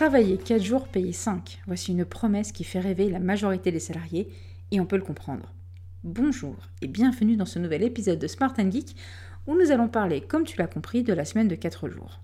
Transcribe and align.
Travailler 0.00 0.38
4 0.38 0.62
jours, 0.62 0.88
payer 0.88 1.12
5. 1.12 1.60
Voici 1.66 1.92
une 1.92 2.06
promesse 2.06 2.52
qui 2.52 2.64
fait 2.64 2.80
rêver 2.80 3.10
la 3.10 3.18
majorité 3.18 3.70
des 3.70 3.80
salariés 3.80 4.30
et 4.70 4.80
on 4.80 4.86
peut 4.86 4.96
le 4.96 5.02
comprendre. 5.02 5.52
Bonjour 6.04 6.56
et 6.80 6.86
bienvenue 6.86 7.36
dans 7.36 7.44
ce 7.44 7.58
nouvel 7.58 7.82
épisode 7.82 8.18
de 8.18 8.26
Smart 8.26 8.54
Geek 8.56 8.96
où 9.46 9.54
nous 9.54 9.70
allons 9.70 9.88
parler, 9.88 10.22
comme 10.22 10.44
tu 10.44 10.56
l'as 10.56 10.68
compris, 10.68 11.02
de 11.02 11.12
la 11.12 11.26
semaine 11.26 11.48
de 11.48 11.54
4 11.54 11.90
jours. 11.90 12.22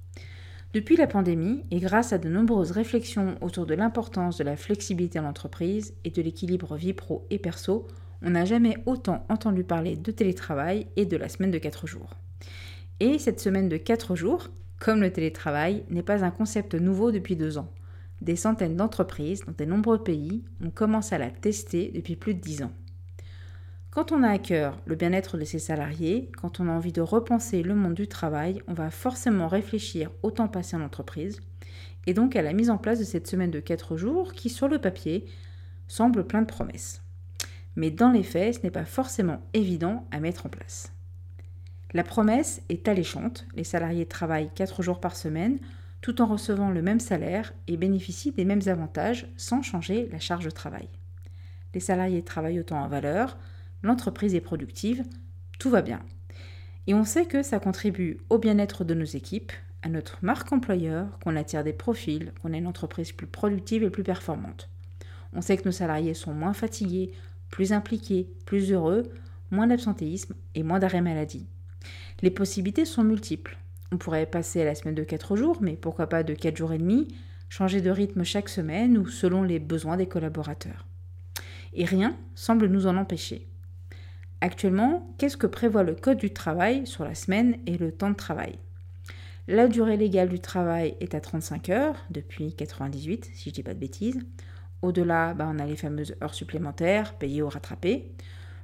Depuis 0.73 0.97
la 0.97 1.07
pandémie 1.07 1.65
et 1.71 1.79
grâce 1.79 2.15
à 2.15 2.19
de 2.19 2.31
nombreuses 2.31 2.71
réflexions 2.71 3.37
autour 3.43 3.67
de 3.67 3.75
l'importance 3.75 4.39
de 4.39 4.45
la 4.45 4.57
flexibilité 4.57 5.19
en 5.19 5.27
entreprise 5.27 5.93
et 6.05 6.11
de 6.11 6.23
l'équilibre 6.23 6.77
vie 6.77 6.95
pro 6.95 7.27
et 7.29 7.39
perso, 7.39 7.87
on 8.23 8.31
n'a 8.31 8.47
jamais 8.47 8.79
autant 8.87 9.27
entendu 9.29 9.65
parler 9.65 9.97
de 9.97 10.13
télétravail 10.13 10.87
et 10.97 11.05
de 11.05 11.19
la 11.19 11.29
semaine 11.29 11.51
de 11.51 11.59
4 11.59 11.87
jours. 11.87 12.15
Et 13.01 13.19
cette 13.19 13.39
semaine 13.39 13.69
de 13.69 13.77
4 13.77 14.17
jours, 14.17 14.49
comme 14.79 15.01
le 15.01 15.13
télétravail, 15.13 15.85
n'est 15.91 16.03
pas 16.03 16.25
un 16.25 16.31
concept 16.31 16.75
nouveau 16.75 17.13
depuis 17.13 17.37
deux 17.37 17.59
ans. 17.59 17.71
Des 18.21 18.37
centaines 18.37 18.77
d'entreprises 18.77 19.45
dans 19.45 19.53
de 19.57 19.65
nombreux 19.65 20.03
pays 20.03 20.45
ont 20.65 20.71
commencé 20.71 21.15
à 21.15 21.19
la 21.19 21.31
tester 21.31 21.91
depuis 21.95 22.17
plus 22.17 22.35
de 22.35 22.41
dix 22.41 22.63
ans. 22.63 22.73
Quand 23.91 24.13
on 24.13 24.23
a 24.23 24.29
à 24.29 24.39
cœur 24.39 24.79
le 24.85 24.95
bien-être 24.95 25.39
de 25.39 25.45
ses 25.45 25.59
salariés, 25.59 26.31
quand 26.37 26.61
on 26.61 26.69
a 26.69 26.73
envie 26.73 26.93
de 26.93 27.01
repenser 27.01 27.63
le 27.63 27.75
monde 27.75 27.95
du 27.95 28.09
travail, 28.09 28.63
on 28.67 28.75
va 28.75 28.91
forcément 28.91 29.49
réfléchir 29.49 30.11
au 30.23 30.31
temps 30.31 30.49
passé 30.49 30.77
en 30.77 30.83
entreprise 30.83 31.41
et 32.07 32.15
donc 32.15 32.37
à 32.37 32.43
la 32.43 32.53
mise 32.53 32.71
en 32.71 32.79
place 32.79 32.99
de 32.99 33.05
cette 33.05 33.27
semaine 33.27 33.51
de 33.51 33.61
4 33.61 33.97
jours 33.97 34.33
qui, 34.33 34.49
sur 34.51 34.69
le 34.69 34.79
papier, 34.79 35.27
semble 35.89 36.27
plein 36.27 36.43
de 36.43 36.47
promesses. 36.47 37.03
Mais 37.75 37.91
dans 37.91 38.11
les 38.11 38.23
faits, 38.23 38.57
ce 38.57 38.61
n'est 38.63 38.71
pas 38.71 38.85
forcément 38.85 39.41
évident 39.55 40.07
à 40.11 40.21
mettre 40.21 40.47
en 40.47 40.51
place. 40.51 40.93
La 41.93 42.03
promesse 42.03 42.63
est 42.69 42.89
alléchante, 42.89 43.47
les 43.55 43.65
salariés 43.65 44.07
travaillent 44.07 44.51
4 44.55 44.83
jours 44.83 45.01
par 45.01 45.17
semaine 45.17 45.59
tout 46.01 46.21
en 46.21 46.27
recevant 46.27 46.71
le 46.71 46.83
même 46.83 47.01
salaire 47.01 47.53
et 47.67 47.77
bénéficient 47.77 48.33
des 48.33 48.45
mêmes 48.45 48.67
avantages 48.67 49.27
sans 49.37 49.63
changer 49.63 50.09
la 50.13 50.21
charge 50.21 50.45
de 50.45 50.51
travail. 50.51 50.89
Les 51.75 51.81
salariés 51.81 52.23
travaillent 52.23 52.61
autant 52.61 52.81
en 52.81 52.89
valeur, 52.89 53.37
l'entreprise 53.83 54.35
est 54.35 54.41
productive, 54.41 55.05
tout 55.59 55.71
va 55.71 55.83
bien. 55.83 56.01
Et 56.87 56.95
on 56.95 57.05
sait 57.05 57.27
que 57.27 57.43
ça 57.43 57.59
contribue 57.59 58.19
au 58.31 58.39
bien-être 58.39 58.85
de 58.85 58.95
nos 58.95 59.05
équipes, 59.05 59.53
à 59.83 59.89
notre 59.89 60.19
marque 60.23 60.53
employeur, 60.53 61.19
qu'on 61.21 61.37
attire 61.37 61.65
des 61.65 61.73
profils, 61.73 62.33
qu'on 62.41 62.53
a 62.53 62.57
une 62.57 62.67
entreprise 62.67 63.13
plus 63.13 63.27
productive 63.27 63.83
et 63.83 63.91
plus 63.91 64.05
performante. 64.05 64.71
On 65.33 65.41
sait 65.41 65.57
que 65.57 65.65
nos 65.65 65.73
salariés 65.73 66.15
sont 66.15 66.35
moins 66.35 66.55
fatigués, 66.55 67.13
plus 67.51 67.73
impliqués, 67.73 68.29
plus 68.45 68.73
heureux, 68.73 69.11
moins 69.51 69.67
d'absentéisme 69.67 70.35
et 70.55 70.63
moins 70.63 70.79
d'arrêt 70.79 71.03
maladie. 71.03 71.47
Les 72.23 72.31
possibilités 72.31 72.85
sont 72.85 73.05
multiples. 73.05 73.59
On 73.93 73.99
pourrait 73.99 74.27
passer 74.27 74.63
à 74.63 74.65
la 74.65 74.75
semaine 74.75 74.95
de 74.95 75.05
4 75.05 75.37
jours, 75.37 75.59
mais 75.61 75.77
pourquoi 75.77 76.09
pas 76.09 76.23
de 76.23 76.35
4 76.35 76.57
jours 76.57 76.73
et 76.73 76.79
demi, 76.79 77.09
changer 77.49 77.81
de 77.81 77.91
rythme 77.91 78.25
chaque 78.25 78.49
semaine 78.49 78.99
ou 78.99 79.07
selon 79.07 79.43
les 79.43 79.59
besoins 79.59 79.97
des 79.97 80.07
collaborateurs. 80.07 80.87
Et 81.75 81.85
rien 81.85 82.17
semble 82.35 82.67
nous 82.67 82.87
en 82.87 82.97
empêcher. 82.97 83.47
Actuellement, 84.41 85.15
qu'est-ce 85.19 85.37
que 85.37 85.47
prévoit 85.47 85.83
le 85.83 85.95
Code 85.95 86.19
du 86.19 86.33
travail 86.33 86.87
sur 86.87 87.05
la 87.05 87.15
semaine 87.15 87.59
et 87.67 87.79
le 87.79 87.93
temps 87.93 88.11
de 88.11 88.17
travail? 88.17 88.59
La 89.49 89.69
durée 89.69 89.97
légale 89.97 90.29
du 90.29 90.41
travail 90.41 90.97
est 91.01 91.15
à 91.15 91.21
35 91.21 91.69
heures 91.69 91.97
depuis 92.11 92.55
98, 92.55 93.31
si 93.33 93.45
je 93.45 93.49
ne 93.51 93.55
dis 93.55 93.63
pas 93.63 93.75
de 93.75 93.79
bêtises. 93.79 94.19
Au-delà, 94.83 95.35
bah, 95.35 95.49
on 95.49 95.59
a 95.59 95.67
les 95.67 95.77
fameuses 95.77 96.17
heures 96.23 96.35
supplémentaires, 96.35 97.15
payées 97.15 97.43
ou 97.43 97.49
rattrapées. 97.49 98.11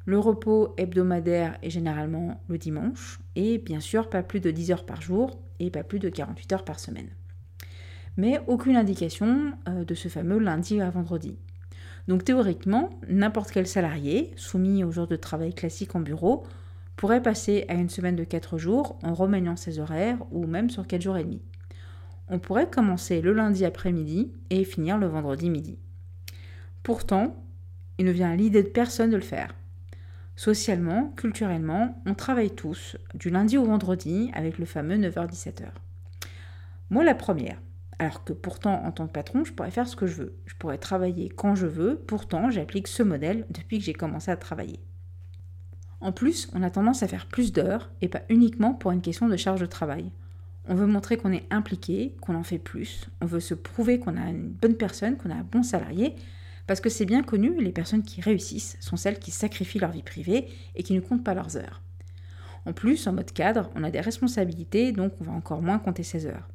Le 0.04 0.18
repos 0.18 0.74
hebdomadaire 0.76 1.58
est 1.62 1.70
généralement 1.70 2.42
le 2.48 2.58
dimanche 2.58 3.20
et 3.36 3.58
bien 3.58 3.80
sûr 3.80 4.10
pas 4.10 4.22
plus 4.22 4.40
de 4.40 4.50
10 4.50 4.72
heures 4.72 4.86
par 4.86 5.00
jour 5.00 5.38
et 5.60 5.70
pas 5.70 5.84
plus 5.84 6.00
de 6.00 6.08
48 6.08 6.52
heures 6.52 6.64
par 6.64 6.80
semaine. 6.80 7.10
Mais 8.16 8.40
aucune 8.46 8.76
indication 8.76 9.52
euh, 9.68 9.84
de 9.84 9.94
ce 9.94 10.08
fameux 10.08 10.38
lundi 10.38 10.80
à 10.80 10.90
vendredi. 10.90 11.38
Donc 12.08 12.24
théoriquement, 12.24 12.90
n'importe 13.08 13.52
quel 13.52 13.66
salarié 13.66 14.32
soumis 14.36 14.82
au 14.82 14.90
jour 14.90 15.06
de 15.06 15.16
travail 15.16 15.54
classique 15.54 15.94
en 15.94 16.00
bureau 16.00 16.44
pourrait 16.96 17.22
passer 17.22 17.64
à 17.68 17.74
une 17.74 17.88
semaine 17.88 18.16
de 18.16 18.24
4 18.24 18.58
jours 18.58 18.98
en 19.02 19.14
remaniant 19.14 19.56
ses 19.56 19.78
horaires 19.78 20.18
ou 20.32 20.46
même 20.46 20.68
sur 20.68 20.86
4 20.86 21.00
jours 21.00 21.16
et 21.16 21.24
demi. 21.24 21.40
On 22.28 22.38
pourrait 22.38 22.70
commencer 22.70 23.20
le 23.20 23.32
lundi 23.32 23.64
après-midi 23.64 24.32
et 24.50 24.64
finir 24.64 24.98
le 24.98 25.06
vendredi 25.06 25.48
midi. 25.48 25.78
Pourtant, 26.82 27.36
il 27.98 28.04
ne 28.04 28.10
vient 28.10 28.30
à 28.30 28.36
l'idée 28.36 28.62
de 28.62 28.68
personne 28.68 29.10
de 29.10 29.16
le 29.16 29.22
faire. 29.22 29.54
Socialement, 30.36 31.12
culturellement, 31.16 32.02
on 32.06 32.14
travaille 32.14 32.50
tous, 32.50 32.96
du 33.14 33.30
lundi 33.30 33.58
au 33.58 33.64
vendredi, 33.64 34.30
avec 34.34 34.58
le 34.58 34.64
fameux 34.64 34.96
9h-17h. 34.96 35.66
Moi, 36.90 37.04
la 37.04 37.14
première. 37.14 37.60
Alors 37.98 38.24
que 38.24 38.32
pourtant, 38.32 38.82
en 38.84 38.90
tant 38.90 39.06
que 39.06 39.12
patron, 39.12 39.44
je 39.44 39.52
pourrais 39.52 39.70
faire 39.70 39.86
ce 39.86 39.94
que 39.94 40.06
je 40.06 40.22
veux. 40.22 40.36
Je 40.46 40.54
pourrais 40.56 40.78
travailler 40.78 41.28
quand 41.28 41.54
je 41.54 41.66
veux, 41.66 41.96
pourtant, 41.96 42.50
j'applique 42.50 42.88
ce 42.88 43.02
modèle 43.02 43.46
depuis 43.50 43.78
que 43.78 43.84
j'ai 43.84 43.92
commencé 43.92 44.30
à 44.30 44.36
travailler. 44.36 44.80
En 46.00 46.10
plus, 46.10 46.48
on 46.52 46.62
a 46.62 46.70
tendance 46.70 47.02
à 47.02 47.08
faire 47.08 47.26
plus 47.26 47.52
d'heures, 47.52 47.90
et 48.00 48.08
pas 48.08 48.22
uniquement 48.28 48.74
pour 48.74 48.90
une 48.90 49.02
question 49.02 49.28
de 49.28 49.36
charge 49.36 49.60
de 49.60 49.66
travail. 49.66 50.10
On 50.66 50.74
veut 50.74 50.86
montrer 50.86 51.16
qu'on 51.16 51.32
est 51.32 51.46
impliqué, 51.50 52.16
qu'on 52.20 52.34
en 52.34 52.42
fait 52.42 52.58
plus, 52.58 53.08
on 53.20 53.26
veut 53.26 53.40
se 53.40 53.54
prouver 53.54 53.98
qu'on 53.98 54.16
a 54.16 54.28
une 54.28 54.48
bonne 54.48 54.76
personne, 54.76 55.16
qu'on 55.16 55.30
a 55.30 55.34
un 55.34 55.46
bon 55.48 55.62
salarié, 55.62 56.16
parce 56.66 56.80
que 56.80 56.90
c'est 56.90 57.06
bien 57.06 57.22
connu, 57.22 57.60
les 57.60 57.72
personnes 57.72 58.02
qui 58.02 58.20
réussissent 58.20 58.76
sont 58.80 58.96
celles 58.96 59.18
qui 59.18 59.30
sacrifient 59.30 59.80
leur 59.80 59.90
vie 59.90 60.02
privée 60.02 60.48
et 60.74 60.82
qui 60.82 60.94
ne 60.94 61.00
comptent 61.00 61.24
pas 61.24 61.34
leurs 61.34 61.56
heures. 61.56 61.82
En 62.64 62.72
plus, 62.72 63.06
en 63.06 63.12
mode 63.12 63.32
cadre, 63.32 63.70
on 63.74 63.82
a 63.82 63.90
des 63.90 64.00
responsabilités, 64.00 64.92
donc 64.92 65.12
on 65.20 65.24
va 65.24 65.32
encore 65.32 65.62
moins 65.62 65.78
compter 65.78 66.04
ses 66.04 66.26
heures. 66.26 66.48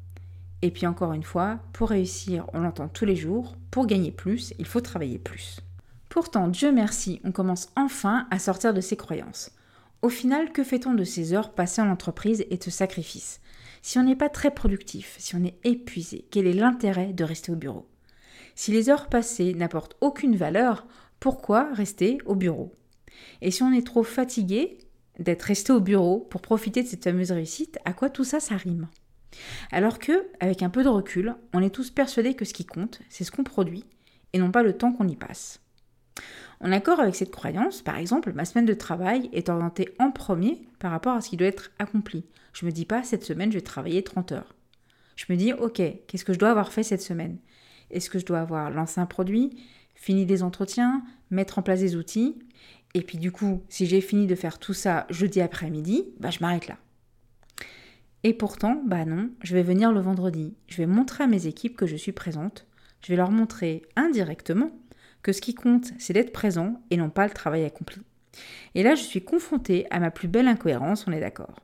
Et 0.62 0.70
puis 0.70 0.86
encore 0.86 1.12
une 1.12 1.22
fois, 1.22 1.60
pour 1.72 1.90
réussir, 1.90 2.46
on 2.52 2.60
l'entend 2.60 2.88
tous 2.88 3.04
les 3.04 3.16
jours, 3.16 3.56
pour 3.70 3.86
gagner 3.86 4.10
plus, 4.10 4.54
il 4.58 4.64
faut 4.66 4.80
travailler 4.80 5.18
plus. 5.18 5.60
Pourtant, 6.08 6.48
Dieu 6.48 6.72
merci, 6.72 7.20
on 7.24 7.32
commence 7.32 7.68
enfin 7.76 8.26
à 8.30 8.38
sortir 8.38 8.72
de 8.72 8.80
ces 8.80 8.96
croyances. 8.96 9.52
Au 10.00 10.08
final, 10.08 10.52
que 10.52 10.64
fait-on 10.64 10.94
de 10.94 11.04
ces 11.04 11.34
heures 11.34 11.52
passées 11.52 11.82
en 11.82 11.90
entreprise 11.90 12.44
et 12.50 12.56
de 12.56 12.62
ce 12.62 12.70
sacrifice? 12.70 13.40
Si 13.82 13.98
on 13.98 14.04
n'est 14.04 14.16
pas 14.16 14.28
très 14.28 14.50
productif, 14.50 15.16
si 15.18 15.36
on 15.36 15.44
est 15.44 15.58
épuisé, 15.64 16.26
quel 16.30 16.46
est 16.46 16.52
l'intérêt 16.52 17.12
de 17.12 17.24
rester 17.24 17.52
au 17.52 17.56
bureau? 17.56 17.86
Si 18.58 18.72
les 18.72 18.90
heures 18.90 19.06
passées 19.06 19.54
n'apportent 19.54 19.96
aucune 20.00 20.34
valeur, 20.34 20.84
pourquoi 21.20 21.72
rester 21.74 22.18
au 22.26 22.34
bureau? 22.34 22.74
Et 23.40 23.52
si 23.52 23.62
on 23.62 23.72
est 23.72 23.86
trop 23.86 24.02
fatigué 24.02 24.78
d'être 25.20 25.44
resté 25.44 25.70
au 25.72 25.78
bureau 25.78 26.26
pour 26.28 26.42
profiter 26.42 26.82
de 26.82 26.88
cette 26.88 27.04
fameuse 27.04 27.30
réussite, 27.30 27.78
à 27.84 27.92
quoi 27.92 28.10
tout 28.10 28.24
ça 28.24 28.40
ça 28.40 28.56
rime? 28.56 28.88
Alors 29.70 30.00
que, 30.00 30.26
avec 30.40 30.64
un 30.64 30.70
peu 30.70 30.82
de 30.82 30.88
recul, 30.88 31.36
on 31.54 31.62
est 31.62 31.70
tous 31.72 31.92
persuadés 31.92 32.34
que 32.34 32.44
ce 32.44 32.52
qui 32.52 32.66
compte, 32.66 32.98
c'est 33.08 33.22
ce 33.22 33.30
qu'on 33.30 33.44
produit 33.44 33.84
et 34.32 34.40
non 34.40 34.50
pas 34.50 34.64
le 34.64 34.76
temps 34.76 34.92
qu'on 34.92 35.06
y 35.06 35.14
passe. 35.14 35.60
En 36.60 36.72
accord 36.72 36.98
avec 36.98 37.14
cette 37.14 37.30
croyance, 37.30 37.82
par 37.82 37.96
exemple, 37.96 38.32
ma 38.32 38.44
semaine 38.44 38.66
de 38.66 38.74
travail 38.74 39.30
est 39.32 39.50
orientée 39.50 39.94
en 40.00 40.10
premier 40.10 40.66
par 40.80 40.90
rapport 40.90 41.14
à 41.14 41.20
ce 41.20 41.28
qui 41.28 41.36
doit 41.36 41.46
être 41.46 41.70
accompli. 41.78 42.24
Je 42.54 42.66
me 42.66 42.72
dis 42.72 42.86
pas 42.86 43.04
cette 43.04 43.24
semaine 43.24 43.52
je 43.52 43.58
vais 43.58 43.62
travailler 43.62 44.02
30 44.02 44.32
heures. 44.32 44.56
Je 45.14 45.26
me 45.28 45.36
dis 45.36 45.52
ok, 45.52 45.80
qu'est-ce 46.08 46.24
que 46.24 46.32
je 46.32 46.40
dois 46.40 46.50
avoir 46.50 46.72
fait 46.72 46.82
cette 46.82 47.02
semaine? 47.02 47.38
Est-ce 47.90 48.10
que 48.10 48.18
je 48.18 48.26
dois 48.26 48.40
avoir 48.40 48.70
lancé 48.70 49.00
un 49.00 49.06
produit, 49.06 49.50
fini 49.94 50.26
des 50.26 50.42
entretiens, 50.42 51.02
mettre 51.30 51.58
en 51.58 51.62
place 51.62 51.80
des 51.80 51.96
outils 51.96 52.36
Et 52.94 53.02
puis 53.02 53.18
du 53.18 53.32
coup, 53.32 53.62
si 53.68 53.86
j'ai 53.86 54.00
fini 54.00 54.26
de 54.26 54.34
faire 54.34 54.58
tout 54.58 54.74
ça 54.74 55.06
jeudi 55.10 55.40
après-midi, 55.40 56.04
bah, 56.20 56.30
je 56.30 56.40
m'arrête 56.40 56.68
là. 56.68 56.76
Et 58.24 58.34
pourtant, 58.34 58.82
bah 58.84 59.04
non, 59.04 59.30
je 59.42 59.54
vais 59.54 59.62
venir 59.62 59.92
le 59.92 60.00
vendredi, 60.00 60.54
je 60.66 60.78
vais 60.78 60.86
montrer 60.86 61.24
à 61.24 61.28
mes 61.28 61.46
équipes 61.46 61.76
que 61.76 61.86
je 61.86 61.96
suis 61.96 62.12
présente, 62.12 62.66
je 63.00 63.12
vais 63.12 63.16
leur 63.16 63.30
montrer 63.30 63.82
indirectement 63.94 64.72
que 65.22 65.32
ce 65.32 65.40
qui 65.40 65.54
compte, 65.54 65.92
c'est 65.98 66.12
d'être 66.12 66.32
présent 66.32 66.80
et 66.90 66.96
non 66.96 67.10
pas 67.10 67.26
le 67.26 67.32
travail 67.32 67.64
accompli. 67.64 68.00
Et 68.74 68.82
là, 68.82 68.94
je 68.94 69.02
suis 69.02 69.22
confrontée 69.22 69.86
à 69.90 70.00
ma 70.00 70.10
plus 70.10 70.28
belle 70.28 70.48
incohérence, 70.48 71.06
on 71.06 71.12
est 71.12 71.20
d'accord. 71.20 71.60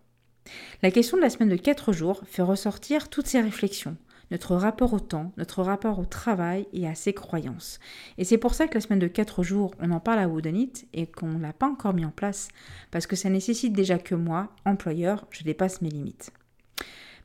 La 0.83 0.91
question 0.91 1.17
de 1.17 1.23
la 1.23 1.31
semaine 1.31 1.49
de 1.49 1.57
4 1.57 1.93
jours 1.93 2.23
fait 2.27 2.43
ressortir 2.43 3.09
toutes 3.09 3.27
ces 3.27 3.41
réflexions, 3.41 3.97
notre 4.31 4.57
rapport 4.57 4.93
au 4.93 5.01
temps, 5.01 5.33
notre 5.37 5.63
rapport 5.63 5.99
au 5.99 6.05
travail 6.05 6.67
et 6.73 6.87
à 6.89 6.95
ses 6.95 7.13
croyances. 7.13 7.79
Et 8.19 8.25
c'est 8.25 8.39
pour 8.39 8.55
ça 8.55 8.67
que 8.67 8.75
la 8.75 8.81
semaine 8.81 8.99
de 8.99 9.07
4 9.07 9.43
jours, 9.43 9.75
on 9.81 9.91
en 9.91 10.01
parle 10.01 10.21
à 10.21 10.29
Woodenit 10.29 10.73
et 10.93 11.07
qu'on 11.07 11.29
ne 11.29 11.43
l'a 11.43 11.53
pas 11.53 11.69
encore 11.69 11.95
mis 11.95 12.05
en 12.05 12.11
place, 12.11 12.49
parce 12.91 13.07
que 13.07 13.17
ça 13.17 13.31
nécessite 13.31 13.73
déjà 13.73 13.99
que 13.99 14.15
moi, 14.15 14.51
employeur, 14.65 15.27
je 15.31 15.45
dépasse 15.45 15.83
mes 15.83 15.91
limites. 15.91 16.33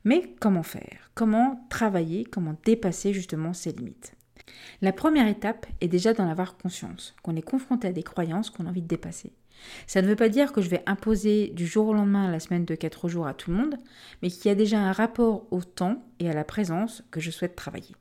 Mais 0.04 0.34
comment 0.40 0.62
faire? 0.62 1.10
Comment 1.14 1.66
travailler? 1.68 2.24
Comment 2.24 2.56
dépasser 2.64 3.12
justement 3.12 3.52
ces 3.52 3.72
limites? 3.72 4.14
La 4.80 4.92
première 4.92 5.28
étape 5.28 5.66
est 5.80 5.88
déjà 5.88 6.12
d'en 6.12 6.28
avoir 6.28 6.56
conscience, 6.56 7.14
qu'on 7.22 7.36
est 7.36 7.42
confronté 7.42 7.88
à 7.88 7.92
des 7.92 8.02
croyances 8.02 8.50
qu'on 8.50 8.66
a 8.66 8.70
envie 8.70 8.82
de 8.82 8.88
dépasser. 8.88 9.32
Ça 9.86 10.02
ne 10.02 10.06
veut 10.06 10.16
pas 10.16 10.28
dire 10.28 10.52
que 10.52 10.62
je 10.62 10.70
vais 10.70 10.82
imposer 10.86 11.48
du 11.48 11.66
jour 11.66 11.88
au 11.88 11.94
lendemain 11.94 12.30
la 12.30 12.40
semaine 12.40 12.64
de 12.64 12.74
4 12.74 13.08
jours 13.08 13.26
à 13.26 13.34
tout 13.34 13.50
le 13.50 13.56
monde, 13.56 13.76
mais 14.22 14.30
qu'il 14.30 14.46
y 14.46 14.50
a 14.50 14.54
déjà 14.54 14.78
un 14.78 14.92
rapport 14.92 15.46
au 15.50 15.62
temps 15.62 16.04
et 16.18 16.28
à 16.28 16.34
la 16.34 16.44
présence 16.44 17.02
que 17.10 17.20
je 17.20 17.30
souhaite 17.30 17.56
travailler. 17.56 17.94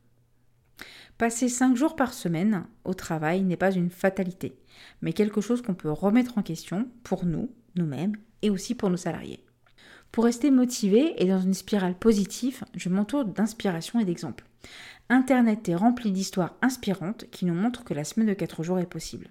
Passer 1.17 1.49
5 1.49 1.75
jours 1.75 1.95
par 1.97 2.13
semaine 2.13 2.65
au 2.85 2.93
travail 2.93 3.43
n'est 3.43 3.57
pas 3.57 3.71
une 3.71 3.89
fatalité, 3.89 4.57
mais 5.01 5.11
quelque 5.11 5.41
chose 5.41 5.61
qu'on 5.61 5.73
peut 5.73 5.91
remettre 5.91 6.37
en 6.37 6.43
question 6.43 6.87
pour 7.03 7.25
nous, 7.25 7.51
nous-mêmes, 7.75 8.15
et 8.41 8.49
aussi 8.49 8.73
pour 8.73 8.89
nos 8.89 8.97
salariés. 8.97 9.43
Pour 10.11 10.23
rester 10.23 10.49
motivé 10.49 11.21
et 11.21 11.27
dans 11.27 11.41
une 11.41 11.53
spirale 11.53 11.95
positive, 11.95 12.63
je 12.73 12.89
m'entoure 12.89 13.25
d'inspiration 13.25 13.99
et 13.99 14.05
d'exemples. 14.05 14.45
Internet 15.09 15.67
est 15.67 15.75
rempli 15.75 16.11
d'histoires 16.11 16.55
inspirantes 16.61 17.25
qui 17.31 17.45
nous 17.45 17.53
montrent 17.53 17.83
que 17.83 17.93
la 17.93 18.03
semaine 18.03 18.27
de 18.27 18.33
4 18.33 18.63
jours 18.63 18.79
est 18.79 18.85
possible. 18.85 19.29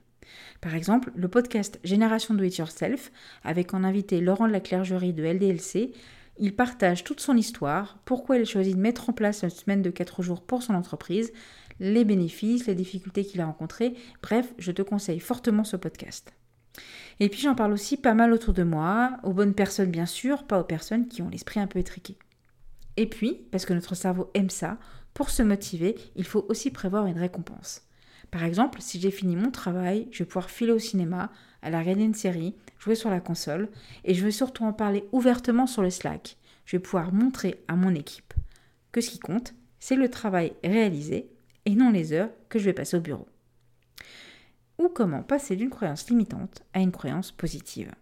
Par 0.61 0.75
exemple, 0.75 1.13
le 1.15 1.29
podcast 1.29 1.79
Génération 1.85 2.35
Do 2.35 2.45
It 2.45 2.57
Yourself, 2.57 3.13
avec 3.45 3.75
en 3.75 3.85
invité 3.85 4.21
Laurent 4.21 4.47
de 4.47 4.53
la 4.53 4.61
Clergerie 4.61 5.13
de 5.13 5.25
LDLC, 5.25 5.93
il 6.39 6.55
partage 6.55 7.05
toute 7.05 7.21
son 7.21 7.37
histoire, 7.37 7.99
pourquoi 8.05 8.37
il 8.37 8.43
a 8.43 8.45
choisi 8.45 8.75
de 8.75 8.81
mettre 8.81 9.11
en 9.11 9.13
place 9.13 9.43
une 9.43 9.51
semaine 9.51 9.83
de 9.83 9.91
4 9.91 10.23
jours 10.23 10.43
pour 10.43 10.63
son 10.63 10.75
entreprise, 10.75 11.33
les 11.81 12.05
bénéfices, 12.05 12.67
les 12.67 12.75
difficultés 12.75 13.25
qu'il 13.25 13.41
a 13.41 13.47
rencontrées. 13.47 13.95
Bref, 14.23 14.53
je 14.59 14.73
te 14.73 14.83
conseille 14.83 15.21
fortement 15.21 15.65
ce 15.65 15.77
podcast. 15.77 16.33
Et 17.21 17.29
puis 17.29 17.41
j'en 17.41 17.55
parle 17.55 17.73
aussi 17.73 17.97
pas 17.97 18.15
mal 18.15 18.33
autour 18.33 18.55
de 18.55 18.63
moi, 18.63 19.17
aux 19.25 19.33
bonnes 19.33 19.55
personnes 19.55 19.91
bien 19.91 20.07
sûr, 20.07 20.45
pas 20.45 20.61
aux 20.61 20.65
personnes 20.65 21.09
qui 21.09 21.23
ont 21.23 21.29
l'esprit 21.29 21.61
un 21.61 21.67
peu 21.67 21.79
étriqué. 21.79 22.17
Et 22.97 23.07
puis, 23.07 23.47
parce 23.51 23.65
que 23.65 23.75
notre 23.75 23.95
cerveau 23.95 24.31
aime 24.35 24.51
ça, 24.51 24.79
pour 25.15 25.31
se 25.31 25.43
motiver, 25.43 25.97
il 26.15 26.25
faut 26.25 26.47
aussi 26.49 26.71
prévoir 26.71 27.07
une 27.07 27.19
récompense. 27.19 27.88
Par 28.31 28.45
exemple, 28.45 28.81
si 28.83 29.01
j'ai 29.01 29.11
fini 29.11 29.37
mon 29.37 29.51
travail, 29.51 30.09
je 30.11 30.19
vais 30.19 30.25
pouvoir 30.27 30.51
filer 30.51 30.73
au 30.73 30.79
cinéma, 30.79 31.31
aller 31.63 31.79
regarder 31.79 32.03
une 32.03 32.15
série, 32.15 32.55
jouer 32.79 32.95
sur 32.95 33.11
la 33.11 33.21
console, 33.21 33.69
et 34.05 34.15
je 34.15 34.25
vais 34.25 34.31
surtout 34.31 34.65
en 34.65 34.73
parler 34.73 35.05
ouvertement 35.13 35.67
sur 35.67 35.83
le 35.83 35.91
Slack. 35.91 36.37
Je 36.65 36.77
vais 36.77 36.83
pouvoir 36.83 37.13
montrer 37.13 37.65
à 37.69 37.77
mon 37.77 37.95
équipe 37.95 38.35
que 38.93 39.01
ce 39.01 39.11
qui 39.11 39.19
compte, 39.19 39.55
c'est 39.81 39.97
le 39.97 40.11
travail 40.11 40.53
réalisé 40.63 41.31
et 41.65 41.75
non 41.75 41.91
les 41.91 42.13
heures 42.13 42.31
que 42.49 42.59
je 42.59 42.65
vais 42.65 42.73
passer 42.73 42.97
au 42.97 43.01
bureau. 43.01 43.27
Ou 44.79 44.89
comment 44.89 45.23
passer 45.23 45.57
d'une 45.57 45.71
croyance 45.71 46.09
limitante 46.09 46.63
à 46.73 46.81
une 46.81 46.93
croyance 46.93 47.33
positive. 47.33 47.93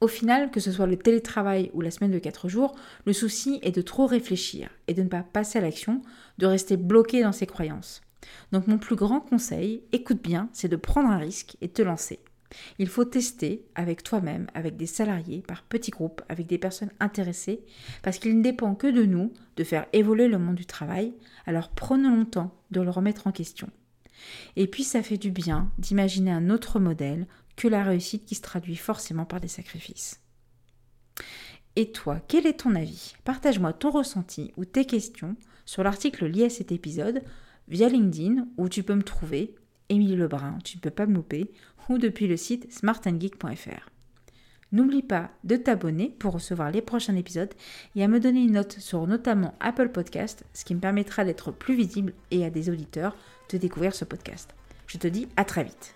Au 0.00 0.08
final, 0.08 0.50
que 0.50 0.60
ce 0.60 0.72
soit 0.72 0.86
le 0.86 0.98
télétravail 0.98 1.70
ou 1.72 1.80
la 1.80 1.90
semaine 1.90 2.10
de 2.10 2.18
4 2.18 2.48
jours, 2.48 2.74
le 3.06 3.12
souci 3.12 3.60
est 3.62 3.74
de 3.74 3.80
trop 3.80 4.06
réfléchir 4.06 4.68
et 4.88 4.94
de 4.94 5.02
ne 5.02 5.08
pas 5.08 5.22
passer 5.22 5.58
à 5.58 5.62
l'action, 5.62 6.02
de 6.38 6.46
rester 6.46 6.76
bloqué 6.76 7.22
dans 7.22 7.32
ses 7.32 7.46
croyances. 7.46 8.02
Donc 8.52 8.66
mon 8.66 8.78
plus 8.78 8.96
grand 8.96 9.20
conseil, 9.20 9.82
écoute 9.92 10.22
bien, 10.22 10.48
c'est 10.52 10.68
de 10.68 10.76
prendre 10.76 11.10
un 11.10 11.18
risque 11.18 11.56
et 11.60 11.68
te 11.68 11.82
lancer. 11.82 12.20
Il 12.78 12.88
faut 12.88 13.04
tester 13.04 13.66
avec 13.74 14.02
toi-même, 14.02 14.46
avec 14.54 14.76
des 14.76 14.86
salariés, 14.86 15.42
par 15.42 15.62
petits 15.62 15.90
groupes, 15.90 16.22
avec 16.28 16.46
des 16.46 16.58
personnes 16.58 16.92
intéressées, 17.00 17.64
parce 18.02 18.18
qu'il 18.18 18.36
ne 18.36 18.42
dépend 18.42 18.74
que 18.74 18.86
de 18.86 19.04
nous 19.04 19.32
de 19.56 19.64
faire 19.64 19.86
évoluer 19.92 20.28
le 20.28 20.38
monde 20.38 20.54
du 20.54 20.66
travail, 20.66 21.14
alors 21.46 21.70
prenons 21.70 22.16
le 22.16 22.24
temps 22.24 22.54
de 22.70 22.80
le 22.80 22.90
remettre 22.90 23.26
en 23.26 23.32
question. 23.32 23.68
Et 24.56 24.66
puis 24.66 24.84
ça 24.84 25.02
fait 25.02 25.16
du 25.16 25.30
bien 25.30 25.70
d'imaginer 25.78 26.30
un 26.30 26.50
autre 26.50 26.78
modèle 26.78 27.26
que 27.56 27.68
la 27.68 27.84
réussite 27.84 28.24
qui 28.24 28.34
se 28.34 28.42
traduit 28.42 28.76
forcément 28.76 29.24
par 29.24 29.40
des 29.40 29.48
sacrifices. 29.48 30.20
Et 31.76 31.90
toi, 31.90 32.20
quel 32.28 32.46
est 32.46 32.60
ton 32.60 32.74
avis? 32.76 33.14
Partage-moi 33.24 33.72
ton 33.72 33.90
ressenti 33.90 34.52
ou 34.56 34.64
tes 34.64 34.84
questions 34.84 35.36
sur 35.64 35.82
l'article 35.82 36.26
lié 36.26 36.44
à 36.44 36.50
cet 36.50 36.70
épisode 36.70 37.22
via 37.68 37.88
LinkedIn 37.88 38.46
où 38.56 38.68
tu 38.68 38.82
peux 38.82 38.94
me 38.94 39.02
trouver, 39.02 39.54
Émilie 39.88 40.16
Lebrun, 40.16 40.58
tu 40.64 40.76
ne 40.76 40.80
peux 40.80 40.90
pas 40.90 41.06
me 41.06 41.14
louper, 41.14 41.50
ou 41.88 41.98
depuis 41.98 42.26
le 42.26 42.36
site 42.36 42.72
smartandgeek.fr. 42.72 43.90
N'oublie 44.72 45.02
pas 45.02 45.30
de 45.44 45.56
t'abonner 45.56 46.14
pour 46.18 46.34
recevoir 46.34 46.70
les 46.70 46.82
prochains 46.82 47.14
épisodes 47.14 47.54
et 47.94 48.02
à 48.02 48.08
me 48.08 48.18
donner 48.18 48.42
une 48.42 48.52
note 48.52 48.72
sur 48.80 49.06
notamment 49.06 49.54
Apple 49.60 49.90
Podcast, 49.90 50.44
ce 50.52 50.64
qui 50.64 50.74
me 50.74 50.80
permettra 50.80 51.24
d'être 51.24 51.52
plus 51.52 51.76
visible 51.76 52.12
et 52.30 52.44
à 52.44 52.50
des 52.50 52.70
auditeurs 52.70 53.16
de 53.52 53.58
découvrir 53.58 53.94
ce 53.94 54.04
podcast. 54.04 54.54
Je 54.86 54.98
te 54.98 55.06
dis 55.06 55.28
à 55.36 55.44
très 55.44 55.62
vite. 55.62 55.94